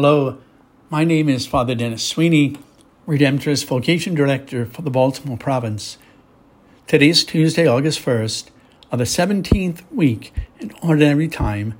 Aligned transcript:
Hello, 0.00 0.38
my 0.90 1.02
name 1.02 1.28
is 1.28 1.44
Father 1.44 1.74
Denis 1.74 2.04
Sweeny, 2.04 2.56
Redemptorist 3.08 3.64
Vocation 3.66 4.14
Director 4.14 4.64
for 4.64 4.82
the 4.82 4.92
Baltimore 4.92 5.36
Province. 5.36 5.98
Today 6.86 7.08
is 7.08 7.24
Tuesday, 7.24 7.66
August 7.66 7.98
1st, 8.04 8.50
of 8.92 9.00
the 9.00 9.04
17th 9.04 9.82
week 9.90 10.32
in 10.60 10.70
Ordinary 10.84 11.26
Time, 11.26 11.74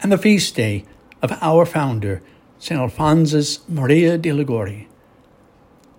and 0.00 0.10
the 0.10 0.16
feast 0.16 0.54
day 0.54 0.86
of 1.20 1.36
our 1.42 1.66
founder, 1.66 2.22
St. 2.58 2.80
Alphonsus 2.80 3.60
Maria 3.68 4.16
de 4.16 4.32
Liguori. 4.32 4.88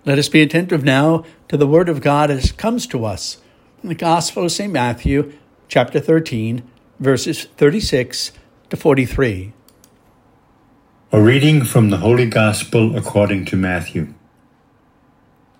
Let 0.04 0.18
us 0.18 0.28
be 0.28 0.42
attentive 0.42 0.82
now 0.82 1.24
to 1.46 1.56
the 1.56 1.68
Word 1.68 1.88
of 1.88 2.00
God 2.00 2.28
as 2.28 2.46
it 2.46 2.56
comes 2.56 2.88
to 2.88 3.04
us 3.04 3.36
from 3.78 3.88
the 3.88 3.94
Gospel 3.94 4.46
of 4.46 4.50
St. 4.50 4.72
Matthew, 4.72 5.32
chapter 5.68 6.00
13, 6.00 6.64
verses 6.98 7.44
36 7.44 8.32
to 8.68 8.76
43. 8.76 9.52
A 11.14 11.20
reading 11.20 11.62
from 11.64 11.90
the 11.90 11.98
Holy 11.98 12.24
Gospel 12.24 12.96
according 12.96 13.44
to 13.44 13.54
Matthew. 13.54 14.14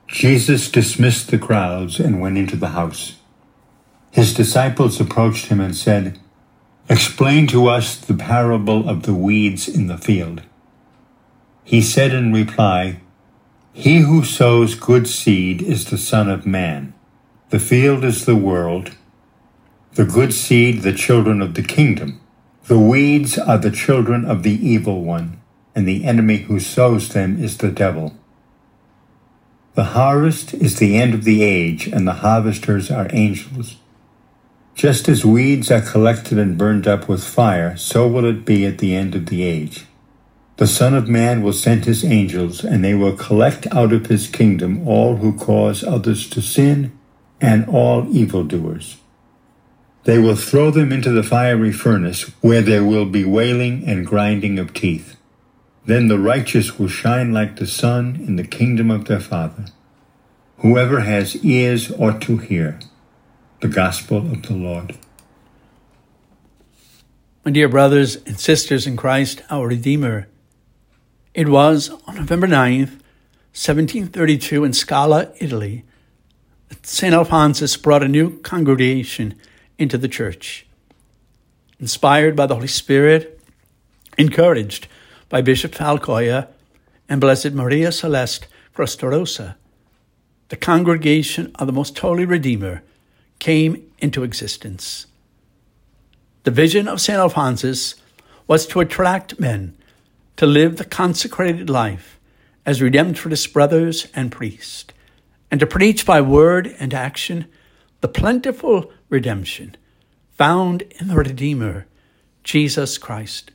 Jesus 0.07 0.71
dismissed 0.71 1.31
the 1.31 1.37
crowds 1.37 2.01
and 2.01 2.23
went 2.23 2.39
into 2.39 2.57
the 2.57 2.69
house. 2.69 3.17
His 4.11 4.33
disciples 4.33 4.99
approached 4.99 5.49
him 5.49 5.61
and 5.61 5.77
said, 5.77 6.19
Explain 6.89 7.49
to 7.49 7.67
us 7.67 7.97
the 7.97 8.15
parable 8.15 8.89
of 8.89 9.03
the 9.03 9.13
weeds 9.13 9.69
in 9.69 9.89
the 9.89 9.99
field. 9.99 10.41
He 11.65 11.83
said 11.83 12.15
in 12.15 12.33
reply, 12.33 13.01
He 13.75 13.99
who 13.99 14.25
sows 14.25 14.75
good 14.75 15.07
seed 15.07 15.61
is 15.61 15.85
the 15.85 15.99
Son 15.99 16.31
of 16.31 16.47
Man. 16.47 16.95
The 17.51 17.61
field 17.61 18.05
is 18.05 18.25
the 18.25 18.37
world, 18.37 18.93
the 19.97 20.07
good 20.07 20.33
seed 20.33 20.81
the 20.81 20.95
children 20.95 21.43
of 21.43 21.53
the 21.53 21.63
kingdom. 21.63 22.23
The 22.69 22.79
weeds 22.79 23.37
are 23.37 23.59
the 23.59 23.71
children 23.71 24.25
of 24.25 24.45
the 24.45 24.55
evil 24.55 25.05
one 25.05 25.41
and 25.75 25.87
the 25.87 26.05
enemy 26.05 26.39
who 26.39 26.61
sows 26.61 27.09
them 27.11 27.43
is 27.43 27.59
the 27.59 27.71
devil. 27.71 28.17
The 29.75 29.85
harvest 29.85 30.53
is 30.53 30.79
the 30.79 30.97
end 30.97 31.15
of 31.15 31.25
the 31.25 31.43
age, 31.43 31.87
and 31.87 32.07
the 32.07 32.15
harvesters 32.15 32.91
are 32.91 33.09
angels. 33.11 33.77
Just 34.75 35.09
as 35.09 35.25
weeds 35.25 35.71
are 35.71 35.81
collected 35.81 36.39
and 36.39 36.59
burned 36.59 36.87
up 36.87 37.09
with 37.09 37.25
fire, 37.25 37.77
so 37.77 38.07
will 38.07 38.25
it 38.25 38.45
be 38.45 38.67
at 38.67 38.79
the 38.79 38.95
end 38.95 39.15
of 39.15 39.27
the 39.27 39.43
age. 39.43 39.87
The 40.57 40.67
Son 40.67 40.95
of 40.95 41.09
Man 41.09 41.43
will 41.43 41.53
send 41.55 41.87
his 41.87 42.05
angels, 42.05 42.63
and 42.65 42.85
they 42.85 42.95
will 42.95 43.17
collect 43.17 43.67
out 43.73 43.93
of 43.93 44.07
his 44.07 44.29
kingdom 44.29 44.87
all 44.87 45.17
who 45.17 45.37
cause 45.37 45.83
others 45.83 46.29
to 46.31 46.43
sin 46.43 46.93
and 47.41 47.67
all 47.69 48.07
evildoers. 48.15 48.99
They 50.05 50.19
will 50.19 50.37
throw 50.37 50.71
them 50.71 50.93
into 50.93 51.11
the 51.11 51.23
fiery 51.23 51.73
furnace, 51.73 52.25
where 52.43 52.63
there 52.63 52.85
will 52.85 53.07
be 53.07 53.25
wailing 53.25 53.85
and 53.87 54.07
grinding 54.07 54.59
of 54.59 54.75
teeth. 54.75 55.17
Then 55.85 56.09
the 56.09 56.19
righteous 56.19 56.79
will 56.79 56.89
shine 56.89 57.33
like 57.33 57.57
the 57.57 57.67
sun 57.67 58.17
in 58.27 58.37
the 58.37 58.47
kingdom 58.47 58.91
of 58.91 59.07
their 59.07 59.21
Father. 59.21 59.67
Whoever 60.59 61.01
has 61.01 61.45
ears 61.45 61.91
ought 61.93 62.23
to 62.23 62.37
hear 62.37 62.79
the 63.61 63.69
gospel 63.69 64.19
of 64.19 64.43
the 64.43 64.55
Lord. 64.55 64.97
My 67.45 67.51
dear 67.51 67.69
brothers 67.69 68.17
and 68.17 68.39
sisters 68.39 68.87
in 68.87 68.97
Christ, 68.97 69.43
our 69.51 69.67
Redeemer, 69.67 70.29
it 71.35 71.49
was 71.49 71.91
on 72.07 72.15
November 72.15 72.47
9th, 72.47 73.01
1732, 73.55 74.65
in 74.65 74.73
Scala, 74.73 75.33
Italy, 75.41 75.85
that 76.69 76.87
St. 76.87 77.13
Alphonsus 77.13 77.77
brought 77.77 78.05
a 78.05 78.09
new 78.09 78.39
congregation 78.41 79.35
into 79.79 79.99
the 79.99 80.09
church. 80.09 80.67
Inspired 81.81 82.37
by 82.37 82.47
the 82.47 82.55
Holy 82.55 82.69
Spirit, 82.69 83.41
encouraged 84.17 84.87
by 85.33 85.41
Bishop 85.41 85.73
Falcoia 85.73 86.49
and 87.09 87.19
Blessed 87.19 87.53
Maria 87.53 87.91
Celeste 87.91 88.47
Crostarosa, 88.77 89.55
the 90.51 90.57
congregation 90.57 91.51
of 91.55 91.67
the 91.67 91.73
Most 91.73 91.99
Holy 91.99 92.27
Redeemer 92.27 92.83
came 93.39 93.91
into 93.99 94.25
existence. 94.25 95.07
The 96.43 96.51
vision 96.51 96.87
of 96.87 97.01
St. 97.01 97.19
Alphonsus 97.19 97.95
was 98.47 98.67
to 98.67 98.81
attract 98.81 99.41
men 99.41 99.75
to 100.37 100.45
live 100.45 100.77
the 100.77 100.85
consecrated 100.85 101.71
life 101.71 102.21
as 102.67 102.81
Redemptorist 102.81 103.55
brothers 103.55 104.09
and 104.15 104.31
priests, 104.31 104.93
and 105.51 105.59
to 105.61 105.67
preach 105.67 106.05
by 106.05 106.21
word 106.21 106.77
and 106.79 106.93
action 106.93 107.47
the 108.03 108.09
plentiful 108.09 108.93
redemption 109.09 109.79
found 110.37 110.83
in 111.01 111.09
the 111.09 111.17
Redeemer, 111.17 111.87
Jesus 112.45 112.99
Christ. 112.99 113.51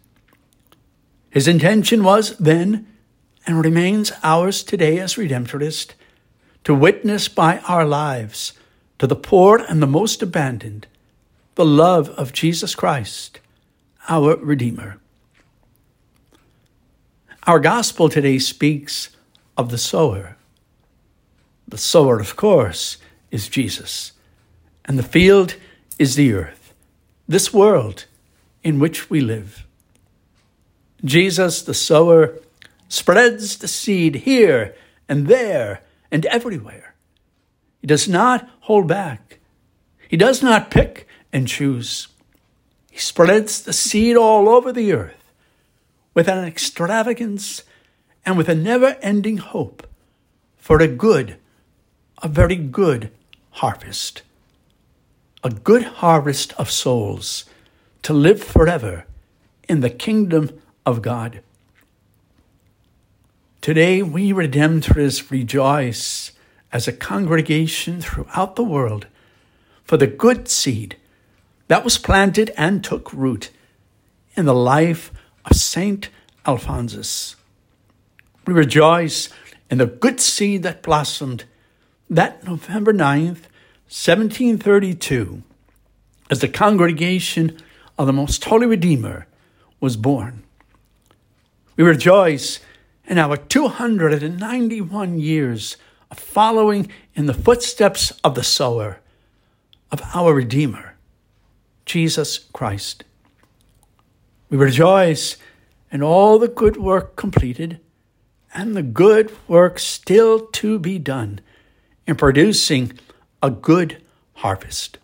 His 1.38 1.48
intention 1.48 2.04
was 2.04 2.36
then, 2.38 2.88
and 3.46 3.64
remains 3.64 4.12
ours 4.24 4.64
today 4.64 4.98
as 4.98 5.18
Redemptorist, 5.18 5.94
to 6.64 6.74
witness 6.74 7.28
by 7.28 7.60
our 7.60 7.86
lives 7.86 8.54
to 8.98 9.06
the 9.06 9.16
poor 9.16 9.58
and 9.70 9.80
the 9.80 9.86
most 9.86 10.24
abandoned 10.24 10.88
the 11.54 11.64
love 11.64 12.10
of 12.18 12.34
Jesus 12.34 12.74
Christ, 12.74 13.40
our 14.10 14.36
Redeemer. 14.38 14.98
Our 17.44 17.60
gospel 17.60 18.10
today 18.10 18.40
speaks 18.40 19.16
of 19.56 19.70
the 19.70 19.78
sower. 19.78 20.38
The 21.68 21.78
sower, 21.78 22.20
of 22.20 22.36
course, 22.36 22.98
is 23.30 23.48
Jesus, 23.48 24.14
and 24.86 24.98
the 24.98 25.04
field 25.04 25.54
is 26.00 26.16
the 26.16 26.34
earth, 26.34 26.74
this 27.28 27.54
world 27.54 28.06
in 28.64 28.80
which 28.80 29.12
we 29.12 29.22
live. 29.22 29.67
Jesus, 31.04 31.62
the 31.62 31.74
sower, 31.74 32.40
spreads 32.90 33.58
the 33.58 33.68
seed 33.68 34.16
here 34.16 34.76
and 35.08 35.28
there 35.28 35.82
and 36.12 36.26
everywhere. 36.28 36.96
He 37.82 37.88
does 37.88 38.08
not 38.08 38.50
hold 38.62 38.88
back. 38.88 39.40
He 40.08 40.18
does 40.18 40.42
not 40.42 40.72
pick 40.72 41.08
and 41.32 41.48
choose. 41.48 42.08
He 42.92 43.00
spreads 43.00 43.62
the 43.62 43.74
seed 43.74 44.16
all 44.16 44.50
over 44.50 44.72
the 44.72 44.92
earth 44.94 45.32
with 46.14 46.28
an 46.28 46.44
extravagance 46.46 47.64
and 48.26 48.38
with 48.38 48.50
a 48.50 48.56
never 48.56 48.98
ending 49.02 49.38
hope 49.38 49.86
for 50.58 50.82
a 50.82 50.88
good, 50.88 51.38
a 52.22 52.28
very 52.28 52.56
good 52.56 53.12
harvest. 53.52 54.24
A 55.44 55.50
good 55.50 55.84
harvest 55.84 56.54
of 56.54 56.72
souls 56.72 57.46
to 58.02 58.14
live 58.14 58.44
forever 58.44 59.06
in 59.70 59.82
the 59.82 59.90
kingdom 59.90 60.60
of 60.88 61.02
God. 61.02 61.42
Today, 63.60 64.02
we 64.02 64.32
Redemptorists 64.32 65.30
rejoice 65.30 66.32
as 66.72 66.88
a 66.88 66.94
congregation 66.94 68.00
throughout 68.00 68.56
the 68.56 68.64
world 68.64 69.06
for 69.84 69.98
the 69.98 70.08
good 70.08 70.48
seed 70.48 70.96
that 71.68 71.84
was 71.84 71.98
planted 71.98 72.54
and 72.56 72.86
took 72.86 73.12
root 73.12 73.50
in 74.36 74.46
the 74.46 74.56
life 74.56 75.12
of 75.44 75.58
Saint 75.58 76.08
Alphonsus. 76.46 77.36
We 78.46 78.54
rejoice 78.54 79.28
in 79.70 79.80
the 79.80 79.88
good 79.88 80.22
seed 80.22 80.64
that 80.64 80.84
blossomed 80.84 81.44
that 82.10 82.46
November 82.46 82.94
9th, 82.94 83.44
1732, 83.90 85.44
as 86.32 86.40
the 86.40 86.48
congregation 86.48 87.58
of 87.98 88.08
the 88.08 88.14
Most 88.14 88.46
Holy 88.46 88.68
Redeemer 88.68 89.28
was 89.82 89.98
born. 89.98 90.44
We 91.78 91.84
rejoice 91.84 92.60
in 93.06 93.20
our 93.20 93.38
291 93.38 95.20
years 95.20 95.78
of 96.10 96.18
following 96.18 96.92
in 97.14 97.28
the 97.28 97.36
footsteps 97.36 98.12
of 98.24 98.34
the 98.34 98.44
sower, 98.44 99.00
of 99.92 100.02
our 100.16 100.34
Redeemer, 100.34 100.96
Jesus 101.86 102.40
Christ. 102.40 103.04
We 104.50 104.58
rejoice 104.58 105.38
in 105.92 106.02
all 106.02 106.40
the 106.40 106.48
good 106.48 106.78
work 106.78 107.16
completed 107.16 107.80
and 108.56 108.76
the 108.76 108.84
good 108.84 109.32
work 109.48 109.78
still 109.78 110.48
to 110.48 110.80
be 110.80 110.98
done 110.98 111.42
in 112.08 112.16
producing 112.16 112.98
a 113.44 113.52
good 113.52 114.02
harvest. 114.34 114.98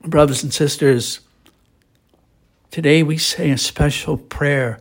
Brothers 0.00 0.42
and 0.42 0.54
sisters, 0.54 1.20
Today 2.70 3.02
we 3.02 3.16
say 3.16 3.50
a 3.50 3.58
special 3.58 4.16
prayer 4.16 4.80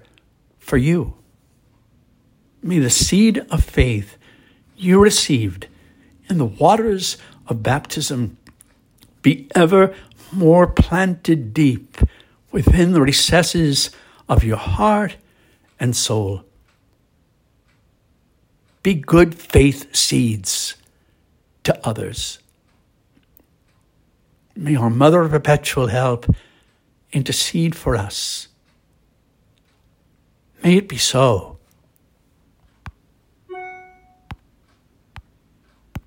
for 0.59 0.77
you. 0.77 1.13
May 2.61 2.79
the 2.79 2.89
seed 2.89 3.39
of 3.49 3.63
faith 3.63 4.17
you 4.75 5.01
received 5.01 5.67
in 6.29 6.37
the 6.37 6.45
waters 6.45 7.17
of 7.47 7.63
baptism 7.63 8.37
be 9.21 9.47
ever 9.55 9.95
more 10.31 10.67
planted 10.67 11.53
deep 11.53 11.97
within 12.51 12.91
the 12.91 13.01
recesses 13.01 13.89
of 14.27 14.43
your 14.43 14.57
heart 14.57 15.15
and 15.79 15.95
soul. 15.95 16.43
Be 18.83 18.93
good 18.93 19.35
faith 19.35 19.95
seeds 19.95 20.75
to 21.63 21.87
others. 21.87 22.39
May 24.55 24.75
our 24.75 24.89
Mother 24.89 25.21
of 25.21 25.31
Perpetual 25.31 25.87
Help 25.87 26.25
intercede 27.11 27.75
for 27.75 27.95
us. 27.95 28.47
May 30.63 30.77
it 30.77 30.89
be 30.89 30.97
so. 30.97 31.56